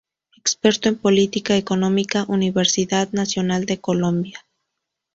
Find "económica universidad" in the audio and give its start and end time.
1.57-3.09